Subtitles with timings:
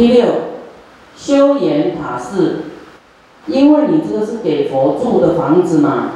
[0.00, 0.24] 第六，
[1.14, 2.60] 修言塔寺，
[3.46, 6.12] 因为你这个是给佛住的房子嘛，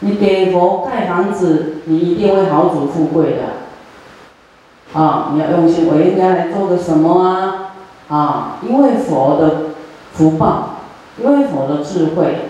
[0.00, 4.98] 你给佛盖房子，你一定会豪主富贵的。
[4.98, 7.74] 啊，你要用心，我应该来做个什么啊？
[8.08, 9.74] 啊，因为佛的
[10.14, 10.76] 福报，
[11.22, 12.48] 因为佛的智慧。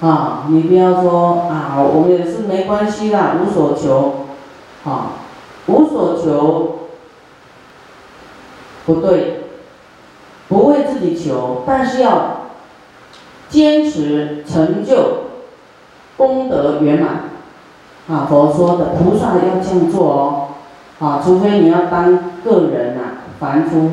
[0.00, 4.26] 啊，你不要说啊，我们也是没关系啦，无所求，
[4.84, 5.12] 啊，
[5.68, 6.78] 无所求，
[8.84, 9.44] 不对，
[10.48, 12.48] 不为自己求，但是要
[13.48, 14.96] 坚持成就
[16.16, 17.24] 功德圆满，
[18.08, 20.48] 啊，佛说的菩萨要这样做哦，
[20.98, 23.02] 啊，除非你要当个人呐，
[23.38, 23.90] 凡夫，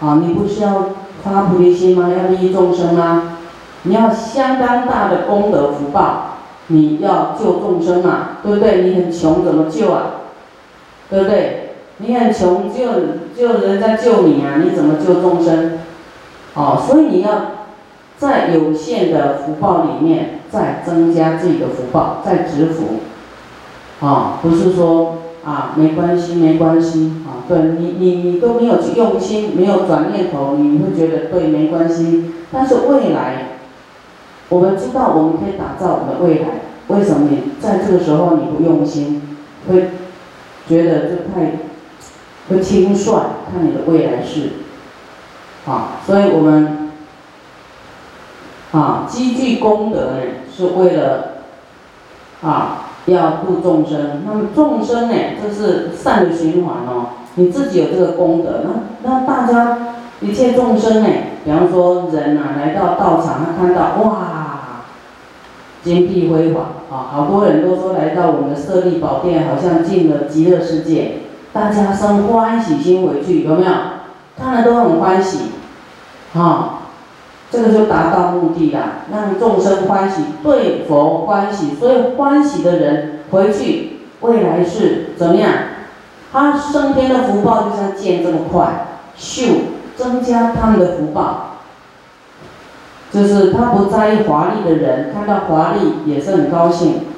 [0.00, 0.86] 啊，你不是要
[1.22, 2.10] 发菩提心吗？
[2.10, 3.38] 要利益众生吗？
[3.84, 8.82] 你要相当大的功德福报，你要救众生嘛，对不对？
[8.82, 10.02] 你很穷怎么救啊？
[11.10, 11.74] 对不对？
[11.98, 12.86] 你很穷救
[13.36, 14.60] 救人家救你啊？
[14.62, 15.78] 你怎么救众生？
[16.54, 17.30] 哦，所以你要
[18.18, 23.00] 在有限的福报里面再增加自己的福报，再植福。
[24.00, 33.48] 啊，不是说啊没关系没关系啊，对你你你都没有去用心，没有转念头，你会觉得对没关系，但是未来。
[34.48, 39.22] 我们知道我们可以打造我们的未来，为什么你在这个时候你不用心，
[39.66, 39.92] 会
[40.68, 41.52] 觉得这太
[42.50, 43.10] 会轻率
[43.50, 44.50] 看你的未来是，
[45.66, 46.90] 啊，所以我们
[48.72, 50.22] 啊积聚功德呢，
[50.54, 51.34] 是为了
[52.42, 54.22] 啊要度众生。
[54.26, 57.06] 那么众生呢，这是善的循环哦。
[57.36, 59.78] 你自己有这个功德，那那大家
[60.20, 61.08] 一切众生呢，
[61.44, 64.28] 比方说人呐，来到道场，他看到哇。
[65.84, 67.10] 金碧辉煌啊！
[67.10, 71.22] 好多人都说来到我们的舍利宝殿，好像进了极乐世界。
[71.52, 73.72] 大家生欢喜心回去，有没有？
[74.38, 75.38] 看了都很欢喜，
[76.34, 76.78] 啊，
[77.50, 78.80] 这个就达到目的了，
[79.12, 81.74] 让众生欢喜，对佛欢喜。
[81.74, 85.52] 所以欢喜的人回去，未来是怎么样？
[86.32, 88.86] 他升天的福报就像箭这么快，
[89.18, 89.64] 咻，
[89.96, 91.48] 增加他们的福报。
[93.12, 97.08] 就是他不在意华丽的人，看到华丽也是很高兴，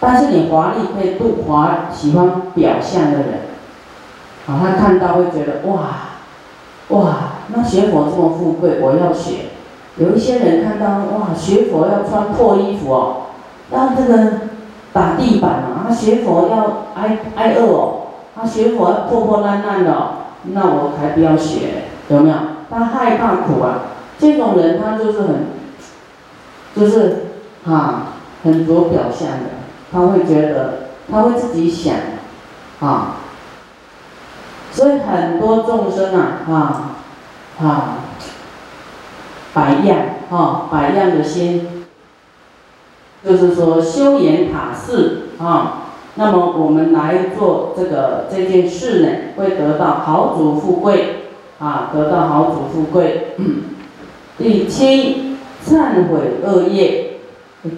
[0.00, 3.28] 但是你华丽可以度华喜欢表象的人，
[4.48, 5.78] 啊，他看到会觉得哇，
[6.88, 7.14] 哇，
[7.48, 9.46] 那学佛这么富贵，我要学。
[9.98, 13.16] 有一些人看到哇，学佛要穿破衣服哦，
[13.72, 14.32] 要这个
[14.92, 17.98] 打地板啊，他学佛要挨挨饿哦，
[18.34, 19.96] 他学佛要破破烂烂的，
[20.52, 22.36] 那我才不要学，有没有？
[22.68, 23.82] 他害怕苦啊。
[24.18, 25.46] 这种人他就是很，
[26.74, 27.26] 就是
[27.66, 29.50] 啊，很着表象的，
[29.92, 31.94] 他会觉得他会自己想，
[32.80, 33.16] 啊，
[34.72, 36.95] 所以很多众生啊，啊，
[37.60, 37.98] 啊，
[39.54, 39.98] 百样
[40.30, 41.86] 啊，百样的心，
[43.24, 45.84] 就是说修严塔寺啊，
[46.16, 53.34] 那么我们来做这个这件事呢，会得到豪主富贵啊，得到豪主富贵。
[54.38, 57.20] 第七，忏悔恶业，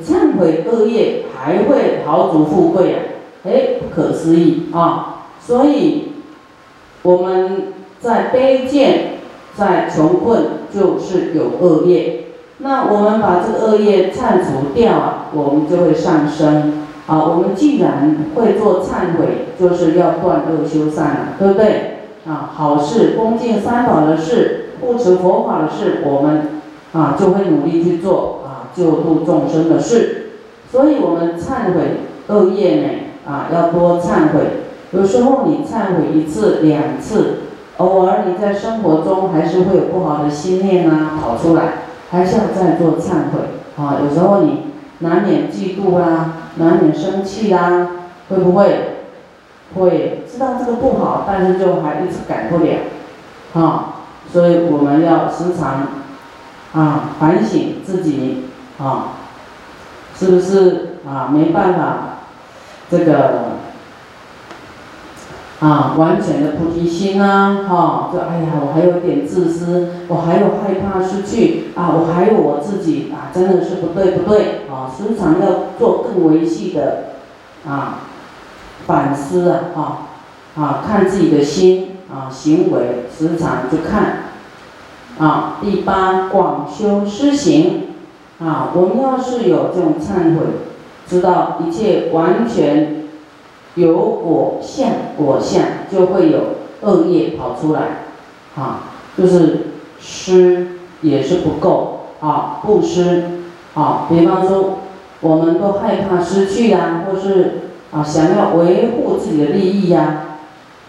[0.04, 2.98] 忏悔恶业还会豪主富贵啊？
[3.44, 5.26] 哎，不可思议啊！
[5.40, 6.14] 所以
[7.02, 9.17] 我们在卑贱，
[9.58, 10.42] 在穷困，
[10.72, 12.26] 就是有恶业。
[12.58, 17.22] 那我们把这个恶业忏除掉，我们就会上升啊。
[17.24, 21.98] 我们既然会做忏悔，就是要断恶修善了，对不对？
[22.26, 24.66] 啊，好事，恭敬三宝的事。
[24.80, 30.30] 护持佛法的事，我们啊就会努力去做啊救度众生的事。
[30.70, 32.88] 所以，我们忏悔恶业呢
[33.26, 34.40] 啊要多忏悔。
[34.92, 37.34] 有时候你忏悔一次两次，
[37.78, 41.62] 偶尔你在生活中还是会有不好的心念啊跑出来，
[42.10, 43.40] 还是要再做忏悔
[43.76, 43.98] 啊。
[44.02, 44.66] 有时候你
[44.98, 47.88] 难免嫉妒啊，难免生气啊，
[48.28, 48.94] 会不会？
[49.76, 52.78] 会知道这个不好，但是就还一直改不了
[53.52, 53.96] 啊。
[54.32, 55.88] 所以我们要时常
[56.72, 58.46] 啊反省自己
[58.78, 59.08] 啊，
[60.16, 61.96] 是不是啊没办法
[62.90, 63.42] 这个
[65.60, 68.10] 啊完全的菩提心啊哈？
[68.12, 74.86] 就哎呀，我还有点自私，我还有害怕失去啊，我还有我自己啊，真的是不对不对啊！
[74.88, 77.14] 时常要做更维系的
[77.66, 78.00] 啊
[78.86, 79.98] 反思啊啊
[80.56, 81.84] 啊看自己的心。
[82.10, 84.30] 啊，行为时常去看，
[85.18, 87.88] 啊，第八广修施行，
[88.40, 90.40] 啊，我们要是有这种忏悔，
[91.06, 92.97] 知道一切完全
[93.78, 96.40] 有果相，果相就会有
[96.82, 97.80] 恶业跑出来，
[98.56, 99.68] 啊，就是
[100.00, 103.42] 施也是不够啊，不施
[103.74, 104.78] 啊，比方说
[105.20, 110.38] 我们都害怕失去呀，或是啊想要维护自己的利益呀，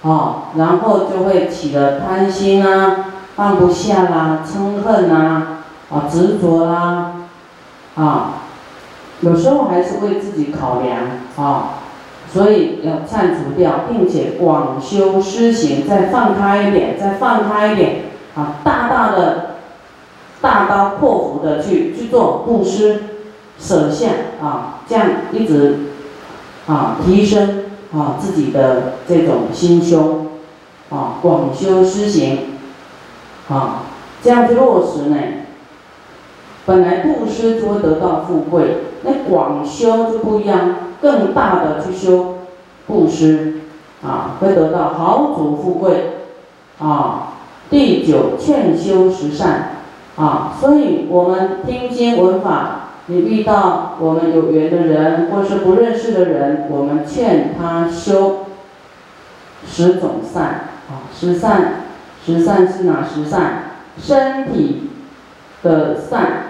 [0.04, 3.06] 啊，然后就会起了贪心啊，
[3.36, 7.12] 放不下啦，嗔恨啊，啊执着啦，
[7.96, 8.34] 啊，
[9.22, 10.98] 有时候还是为自己考量
[11.38, 11.76] 啊。
[12.32, 18.04] 所以要铲除掉，并且广修施行，再放开一点，再放开一点，
[18.36, 19.56] 啊，大大的，
[20.40, 23.02] 大刀阔斧的去去做布施、
[23.60, 24.10] 舍下，
[24.40, 25.78] 啊，这样一直，
[26.68, 30.28] 啊，提升啊自己的这种心胸，
[30.92, 32.60] 啊，广修施行，
[33.50, 33.86] 啊，
[34.22, 35.18] 这样子落实呢，
[36.68, 40.76] 本来布施就会得到富贵，那广修就不一样。
[41.02, 42.40] 更大的去修
[42.88, 43.62] 布施，
[44.04, 46.18] 啊，会得到豪族富贵，
[46.80, 47.34] 啊，
[47.70, 49.70] 第九劝修十善，
[50.18, 58.46] 啊，所以我们听经闻法，你遇到我们有缘的人，或是不认识的人，我们劝他修
[59.68, 60.44] 十种善，
[60.90, 61.84] 啊，十善，
[62.26, 63.64] 十善是哪十善？
[64.02, 64.90] 身体
[65.62, 66.44] 的善，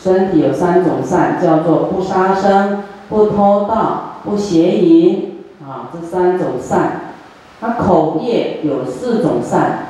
[0.00, 2.84] 身体有三种善，叫做不杀生。
[3.12, 5.32] 不偷盗，不邪淫，
[5.62, 7.12] 啊，这三种善。
[7.60, 9.88] 他口业有四种善，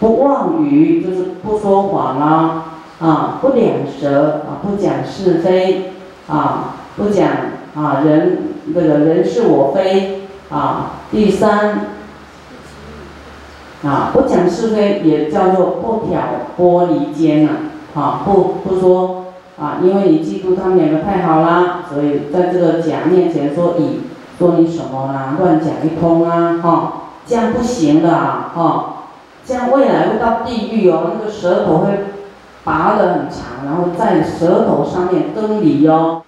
[0.00, 2.64] 不妄语，就是不说谎啊，
[2.98, 5.92] 啊，不两舌，啊，不讲是非，
[6.26, 7.28] 啊，不讲
[7.76, 11.80] 啊人这个人是我非，啊，第三，
[13.84, 16.22] 啊，不讲是非也叫做不挑
[16.56, 17.50] 拨离间呐，
[17.94, 19.21] 啊，不不说。
[19.62, 24.00] 啊，因为你嫉妒他们两个太好啦，所以在这个甲面前说乙，
[24.36, 26.92] 说你什么啦，乱讲一通啊，哈，
[27.24, 28.94] 这样不行的啊，哈，
[29.46, 32.06] 这样未来会到地狱哦，那个舌头会
[32.64, 36.22] 拔得很长，然后在舌头上面更离哦，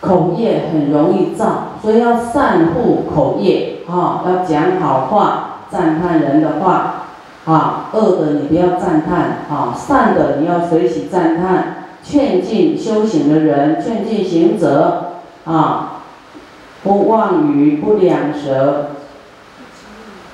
[0.00, 7.04] 口业很容易造，所以要善护口业，啊，要讲好话，赞叹人的话，
[7.44, 11.83] 啊，恶的你不要赞叹，啊，善的你要随喜赞叹。
[12.04, 16.02] 劝进修行的人，劝进行者，啊，
[16.82, 18.90] 不妄语，不两舌，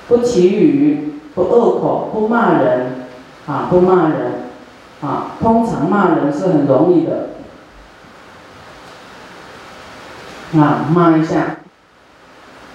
[0.09, 3.07] 不绮语，不恶口，不骂人，
[3.47, 4.33] 啊，不骂人，
[5.01, 7.29] 啊，通常骂人是很容易的，
[10.59, 11.59] 啊，骂一下，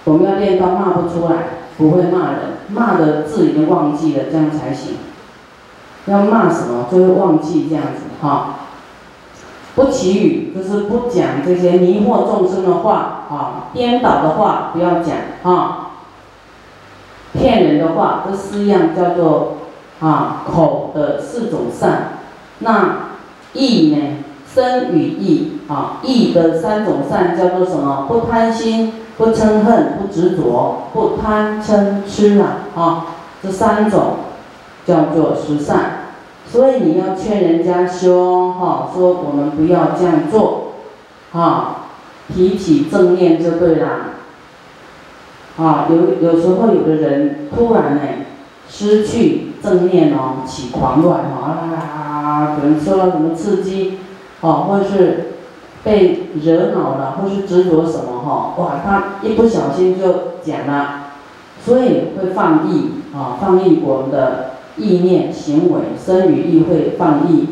[0.04, 1.37] 我们要练到骂不出来，
[1.76, 4.94] 不会骂人，骂的字已经忘记了，这样才行。
[6.06, 8.60] 要骂什么就会忘记这样子，哈。
[9.76, 15.14] 不祈语，就是不讲这些迷惑众生的话啊，颠倒的话不要讲
[15.44, 15.90] 啊，
[17.34, 19.58] 骗人的话，这四样叫做
[20.00, 22.20] 啊口的四种善。
[22.61, 23.11] 那
[23.52, 24.25] 意呢？
[24.55, 28.06] 身与意啊，意的三种善叫做什么？
[28.08, 33.06] 不贪心，不嗔恨，不执着，不贪嗔痴啊啊，
[33.43, 34.14] 这三种
[34.87, 36.06] 叫做十善。
[36.56, 40.73] 所以你要劝人家修哈，说我们不要这样做，
[41.31, 41.88] 哈，
[42.35, 44.14] 提起正念就对啦。
[45.58, 48.00] 啊，有有时候有的人突然呢
[48.70, 53.99] 失去正念哦，起狂乱啊，可能受到什么刺激，
[54.40, 55.33] 哦，或是
[55.85, 61.11] 被惹恼了，或是执着什么哈，哇，他一不小心就讲了，
[61.62, 64.55] 所以会放逸啊，放逸我们的。
[64.76, 67.49] 意念行为生与意会放逸，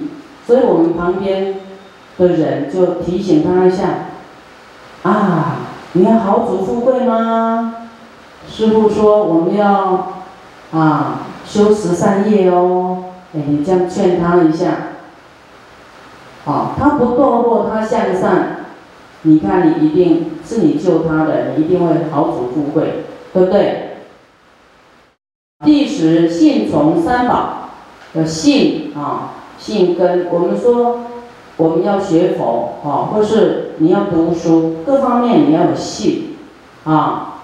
[0.47, 1.55] 所以我们旁边
[2.19, 4.09] 的人就提醒他一下，
[5.03, 5.57] 啊，
[5.93, 7.75] 你要豪主富贵吗？
[8.49, 10.23] 师傅说我们要
[10.73, 13.05] 啊修十善业哦，
[13.35, 14.77] 哎，你这样劝他一下，
[16.45, 18.67] 好，他不堕落，他向善，
[19.23, 23.84] 你看你一定是你救他的，你一定会豪主富贵，对不对？
[25.65, 27.71] 第十，信从三宝
[28.13, 30.29] 的信啊，信根。
[30.31, 31.01] 我们说，
[31.57, 36.37] 我们要学佛啊，或是你要读书，各方面你要有信
[36.85, 37.41] 啊，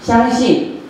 [0.00, 0.80] 相信，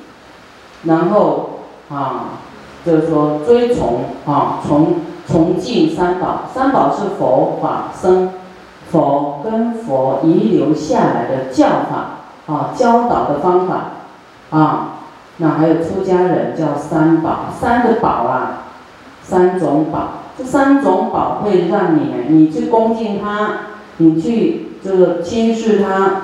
[0.84, 1.50] 然后
[1.90, 2.38] 啊，
[2.86, 6.42] 就是说追从啊，从崇敬三宝。
[6.54, 8.30] 三宝是佛法僧，
[8.90, 13.90] 佛跟佛遗留下来的教法啊，教导的方法
[14.50, 14.94] 啊。
[15.38, 18.64] 那还有出家人叫三宝，三个宝啊，
[19.22, 23.50] 三种宝，这三种宝会让你，你去恭敬他，
[23.98, 26.22] 你去这个轻视他，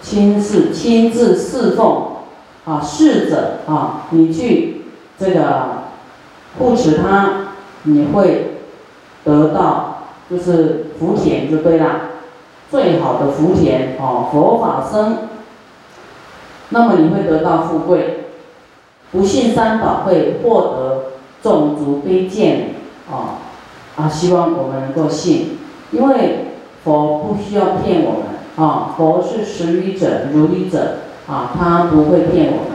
[0.00, 2.06] 亲自亲自侍奉，
[2.64, 4.84] 啊，侍者啊，你去
[5.18, 5.84] 这个
[6.58, 7.48] 护持他，
[7.82, 8.60] 你会
[9.24, 12.00] 得到就是福田就对了，
[12.70, 15.18] 最好的福田哦，佛法僧。
[16.70, 18.23] 那么你会得到富贵，
[19.14, 21.04] 不信三宝会获得
[21.40, 22.70] 种族卑贱
[23.08, 23.38] 啊
[23.96, 24.08] 啊！
[24.08, 25.56] 希望我们能够信，
[25.92, 26.46] 因为
[26.82, 30.96] 佛不需要骗我们啊，佛是实语者、如理者
[31.28, 32.74] 啊，他不会骗我们。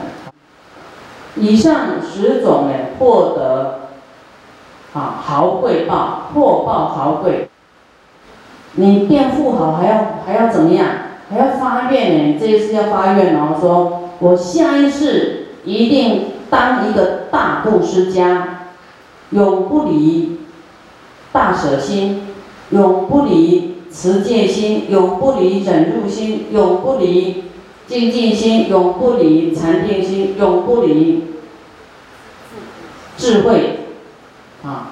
[1.35, 3.89] 以上十种呢，获得
[4.93, 7.49] 啊豪贵报，破报豪贵。
[8.73, 10.87] 你变富豪还要还要怎么样？
[11.29, 12.23] 还要发愿呢？
[12.27, 18.65] 你这一次要发愿哦，说我下一世一定当一个大布施家，
[19.31, 20.39] 永不离
[21.31, 22.21] 大舍心，
[22.71, 27.43] 永不离持戒心，永不离忍辱心，永不离
[27.87, 31.25] 静静心，永不离禅定心，永不离。
[33.17, 33.79] 智慧，
[34.63, 34.91] 啊，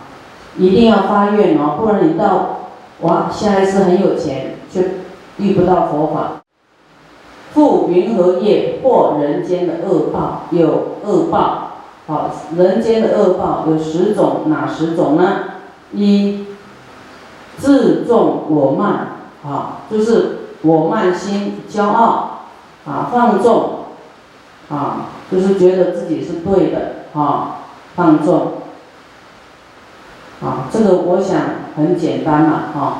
[0.57, 2.71] 一定要发愿哦，不然你到
[3.01, 4.81] 哇下一次很有钱，却
[5.37, 6.41] 遇不到佛法。
[7.57, 10.43] 复云何业或人间的恶报？
[10.51, 15.39] 有恶报，好，人间的恶报有十种，哪十种呢？
[15.91, 16.45] 一，
[17.57, 19.07] 自重我慢，
[19.43, 22.41] 啊，就是我慢心、骄傲，
[22.85, 23.85] 啊，放纵，
[24.69, 27.55] 啊，就是觉得自己是对的，啊。
[27.95, 28.51] 放纵，
[30.43, 31.41] 啊，这个我想
[31.75, 32.97] 很简单嘛，哈，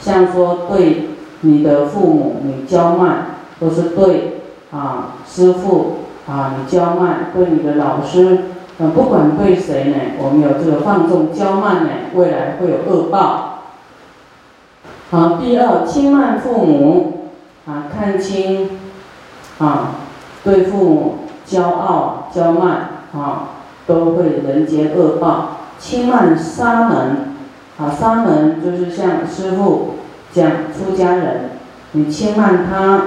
[0.00, 1.10] 像说对
[1.42, 3.26] 你的父母你骄慢，
[3.60, 8.38] 或是对啊师傅啊你娇慢，对你的老师，
[8.78, 13.60] 啊不管对谁呢，我们有这个放纵娇慢呢，未来会有恶报。
[15.10, 17.30] 好，第二轻慢父母，
[17.66, 18.70] 啊看清，
[19.58, 19.96] 啊
[20.42, 21.14] 对父母
[21.46, 23.48] 骄傲骄慢，啊。
[23.86, 27.34] 都会人间恶报，轻慢沙门，
[27.78, 29.96] 啊，沙门就是像师傅
[30.32, 31.50] 讲出家人，
[31.92, 33.02] 你轻慢他，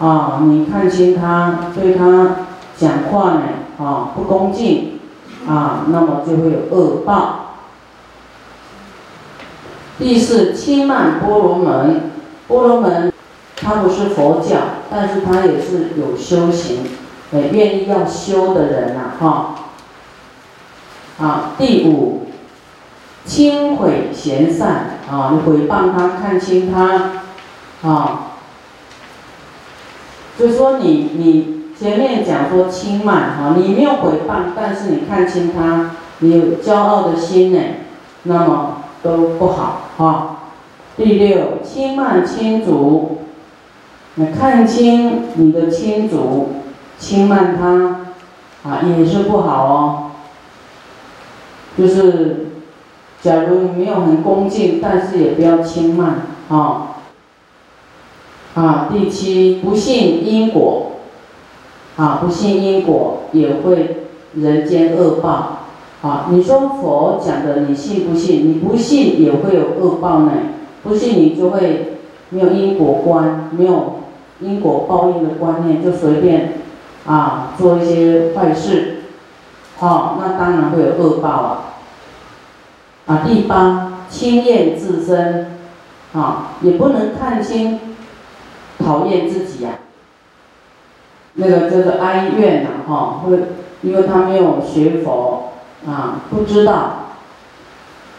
[0.00, 2.36] 啊，你看清他，对他
[2.76, 3.42] 讲话呢，
[3.78, 4.98] 啊，不恭敬，
[5.46, 7.36] 啊，那么就会有恶报。
[9.98, 12.10] 第四，轻慢波罗门，
[12.48, 13.12] 波罗门，
[13.56, 14.56] 他不是佛教，
[14.90, 16.78] 但是他也是有修行，
[17.32, 19.54] 呃，愿意要修的人呐，哈。
[21.20, 22.28] 啊，第五，
[23.26, 27.10] 轻毁贤善啊，你毁谤他，看清他，
[27.86, 28.29] 啊，
[30.40, 37.60] 就说你你前面讲说轻慢哈，你没有毁谤，但是你看清他，你有骄傲的心呢，
[38.22, 40.36] 那么都不好哈。
[40.96, 43.18] 第六，轻慢亲族，
[44.14, 46.48] 你看清你的亲族，
[46.98, 48.00] 轻慢他，
[48.66, 50.10] 啊，也是不好哦。
[51.76, 52.46] 就是，
[53.20, 56.89] 假如你没有很恭敬，但是也不要轻慢啊。
[58.60, 60.90] 啊，第七，不信因果，
[61.96, 65.56] 啊，不信因果也会人间恶报。
[66.02, 68.48] 啊，你说佛讲的，你信不信？
[68.48, 70.32] 你不信也会有恶报呢。
[70.82, 71.96] 不信你就会
[72.28, 74.00] 没有因果观，没有
[74.40, 76.52] 因果报应的观念，就随便
[77.06, 79.04] 啊做一些坏事。
[79.78, 81.74] 好，那当然会有恶报啊！
[83.06, 85.46] 啊，第八，轻厌自身，
[86.12, 87.78] 啊，也不能看清，
[88.90, 89.70] 讨厌自己呀。
[91.34, 93.38] 那个就是哀怨呐，哈，会
[93.82, 95.52] 因为他没有学佛，
[95.86, 97.14] 啊，不知道，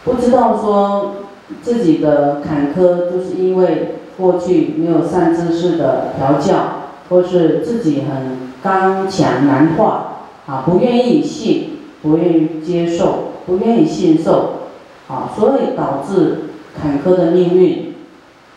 [0.04, 1.16] 不知道说
[1.60, 6.54] 自己的坎坷，就是因为过去没有善知识的调教，
[7.10, 10.08] 或是自己很刚强难化。
[10.46, 14.54] 啊，不愿意信，不愿意接受，不愿意信受，
[15.08, 16.48] 啊，所以导致
[16.80, 17.94] 坎坷的命运，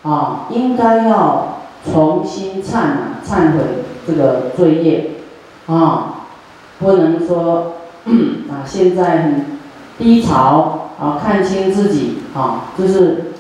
[0.02, 1.60] 啊，应该要
[1.92, 3.60] 重新忏啊，忏悔
[4.06, 5.12] 这个罪业，
[5.68, 6.26] 啊，
[6.80, 7.74] 不能说
[8.50, 9.46] 啊，现在很
[9.98, 13.32] 低潮，啊，看清自己，啊，就是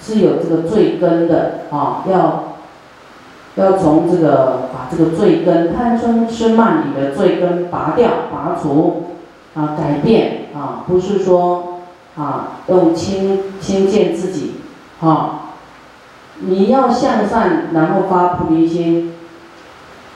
[0.00, 2.44] 是有这个罪根的，啊，要。
[3.56, 9.08] 要从这个把这个罪根贪嗔痴慢疑的罪根拔掉、拔除，
[9.54, 11.80] 啊，改变啊，不是说
[12.16, 14.54] 啊用轻轻贱自己，
[15.02, 15.41] 啊，
[16.40, 19.12] 你要向善，然后发菩提心，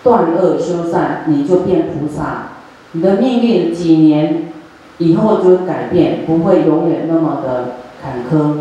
[0.02, 2.49] 断恶修善，你就变菩萨，
[2.92, 4.52] 你的命运几年
[4.99, 8.61] 以后就改变，不会永远那么的坎坷，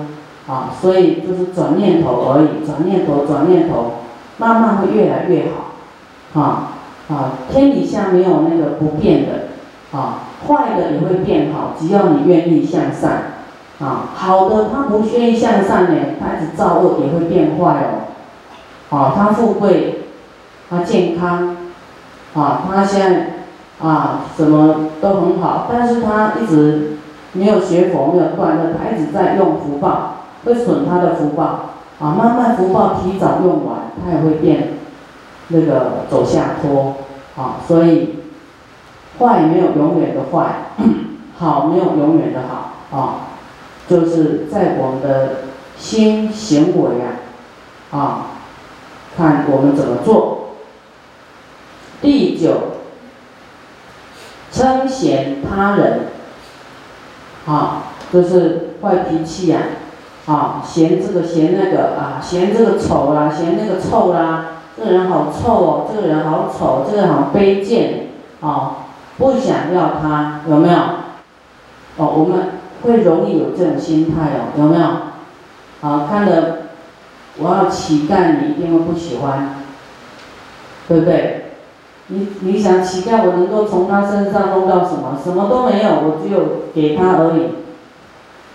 [0.52, 3.94] 啊，所以就是转念头而已，转念头，转念头。
[4.38, 5.46] 慢慢会越来越
[6.34, 6.74] 好，啊
[7.08, 13.35] 啊，天底下没有那个不变的，啊，坏的也会变好，只要你愿意向善，
[13.82, 18.08] 啊，好的，他不愿意向善呢，他一直造恶也会变坏哦。
[18.90, 20.06] 啊，他富贵，
[20.70, 21.58] 他健康，
[22.34, 26.98] 啊，他现在啊什么都很好，但是他一直
[27.34, 31.72] 没有学佛，没有断乐，他一直在用福报，会损他的福报。
[32.00, 34.74] 啊，慢慢福报提早用完，他也会变
[35.50, 36.94] 那个走下坡。
[37.36, 38.20] 啊，所以
[39.20, 40.68] 坏没有永远的坏，
[41.38, 42.98] 好没有永远的好。
[42.98, 43.25] 啊。
[43.88, 45.42] 就是在我们的
[45.78, 47.22] 心行为啊，
[47.92, 48.26] 啊，
[49.16, 50.56] 看我们怎么做。
[52.02, 52.54] 第九，
[54.52, 56.00] 称嫌他人，
[57.46, 59.60] 啊，就是坏脾气呀，
[60.26, 68.08] 啊，嫌这个嫌那个啊，嫌这个丑啦，嫌那个臭啦，这个人好臭哦，这个人好丑，这个人好卑贱，
[68.42, 68.78] 啊，
[69.18, 70.76] 不想要他，有没有？
[71.98, 72.55] 哦，我们。
[72.86, 74.86] 会容易有这种心态哦，有没有？
[75.82, 76.70] 啊，看着
[77.38, 79.56] 我要乞丐，你一定会不喜欢，
[80.88, 81.52] 对不对？
[82.08, 85.20] 你你想乞丐，我能够从他身上弄到什么？
[85.24, 87.50] 什么都没有，我只有给他而已，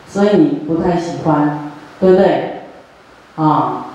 [0.09, 1.71] 所以你不太喜欢，
[2.01, 2.63] 对不对？
[3.37, 3.87] 啊，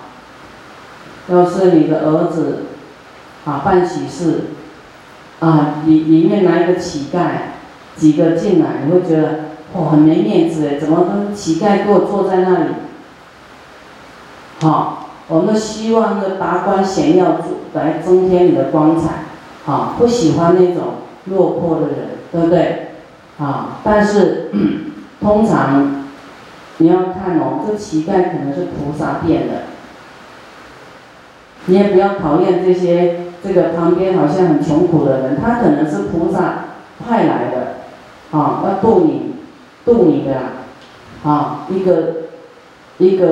[1.30, 2.65] 要是你的儿子
[3.46, 4.46] 啊办喜事，
[5.39, 7.20] 啊里里面来一个乞丐，
[7.98, 9.39] 几个进来，你会觉得。
[9.77, 12.65] 哦，很没面子哎，怎么跟乞丐给我坐在那里？
[14.62, 17.41] 好，我们都希望的达官显要
[17.74, 19.25] 来增添你的光彩，
[19.65, 20.84] 好，不喜欢那种
[21.25, 21.98] 落魄的人，
[22.32, 22.91] 对不对？
[23.38, 24.50] 啊，但是
[25.20, 26.05] 通常
[26.77, 29.63] 你要看哦，这乞丐可能是菩萨变的，
[31.65, 36.67] 你也不要讨厌这些这个旁边好像很穷苦的人，他可能是菩萨
[37.05, 37.75] 派来的，
[38.32, 39.35] 啊，要渡你。
[39.86, 40.36] 渡你的
[41.24, 42.13] 啊，一个
[42.98, 43.25] 一个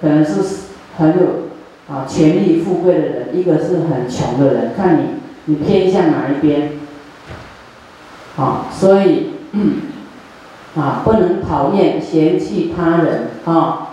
[0.00, 0.40] 可能是
[0.96, 1.26] 很有
[1.88, 5.02] 啊权力富贵的人，一个是很穷的人，看你
[5.44, 6.72] 你偏向哪一边，
[8.36, 9.32] 啊，所以
[10.76, 13.88] 啊不能讨厌嫌弃他人啊，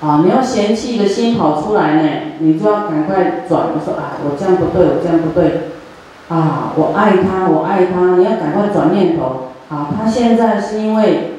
[0.00, 2.08] 啊你要嫌弃的心跑出来呢，
[2.40, 5.70] 你就要赶快转，说啊我这样不对，我这样不对，
[6.28, 9.44] 啊我爱他，我爱他，你要赶快转念头。
[9.70, 11.34] 啊，他现在是因为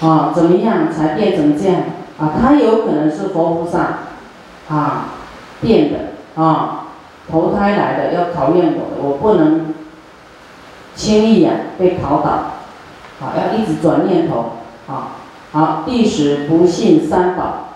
[0.00, 1.82] 啊怎么样才变成这样？
[2.18, 3.98] 啊，他有可能是佛菩萨
[4.68, 5.08] 啊
[5.60, 6.86] 变的啊，
[7.30, 9.74] 投胎来的要考验我的，我不能
[10.94, 12.30] 轻易呀被考倒，
[13.20, 14.52] 啊，要一直转念头
[14.88, 15.08] 啊。
[15.52, 17.68] 好，第十不信三宝，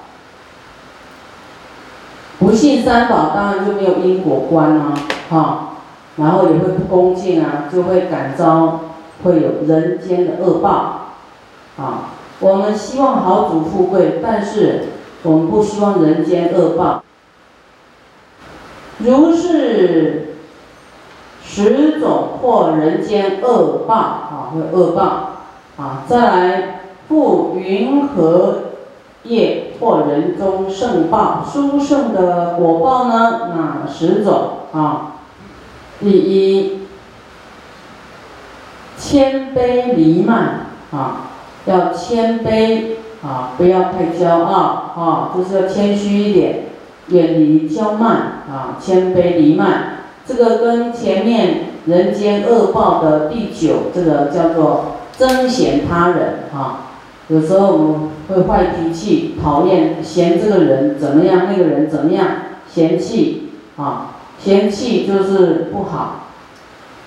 [2.38, 4.94] 不信三宝当然就没有因果观了，
[5.30, 5.67] 哈。
[6.18, 8.80] 然后也会不恭敬啊，就会感召
[9.22, 10.68] 会有人间的恶报，
[11.76, 14.86] 啊，我们希望豪主富贵，但是
[15.22, 17.02] 我们不希望人间恶报。
[18.98, 20.34] 如是
[21.44, 25.02] 十种或人间恶报啊，会恶报
[25.76, 28.56] 啊，再来复云何
[29.22, 33.50] 业或人中圣报，殊胜的果报呢？
[33.54, 35.12] 那十种啊。
[36.00, 36.78] 第一，
[38.96, 41.30] 谦卑离慢啊，
[41.66, 42.82] 要谦卑
[43.22, 46.66] 啊，不要太骄傲啊，就是要谦虚一点，
[47.08, 49.94] 远离骄慢啊，谦卑离慢。
[50.24, 56.84] 这个跟前面人间恶报的第九，这个叫做争嫌他人啊。
[57.28, 62.26] 有时候我们会坏脾气，讨厌嫌这个人怎么样，那个人怎么样，
[62.72, 64.14] 嫌弃啊。
[64.38, 66.26] 嫌弃就是不好，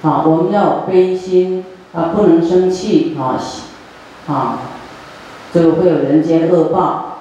[0.03, 1.63] 啊，我们要有悲心
[1.93, 3.39] 啊，不能生气啊，
[4.27, 4.59] 啊，
[5.53, 7.19] 这个会有人间恶报，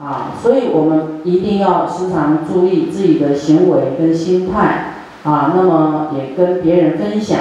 [0.00, 7.38] 啊，所以我们一定要时常注意自己的行为跟心态，啊，那么也跟别人分享，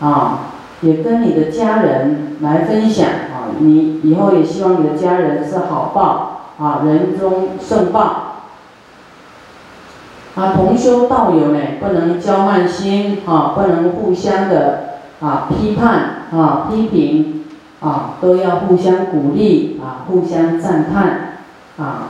[0.00, 8.29] 啊，也跟你的家人来分享，啊，你以后也希望你的家人是好报，啊，人中圣报。
[10.40, 17.44] 啊，同修道友呢，不能骄慢心啊，不能互相的啊批判啊批评
[17.80, 21.40] 啊，都要互相鼓励啊，互相赞叹
[21.76, 22.08] 啊，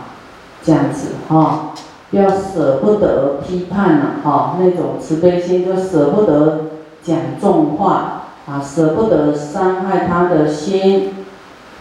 [0.63, 1.73] 这样子哈，
[2.13, 6.67] 不要舍不得批判了哈，那种慈悲心就舍不得
[7.03, 11.15] 讲重话啊，舍不得伤害他的心，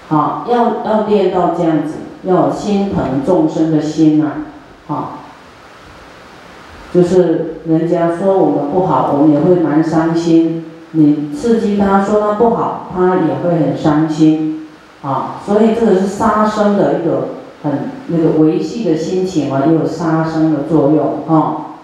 [0.10, 4.32] 啊，要要练到这样子，要心疼众生的心呐，
[4.88, 5.10] 啊。
[6.94, 14.68] 就是人家说我们不好，我们也会蛮伤心你刺激他说他不好，他也会很伤心，
[15.04, 17.28] 啊，所以这个是杀生的一个
[17.62, 17.72] 很
[18.08, 21.78] 那个维系的心情啊，也有杀生的作用啊，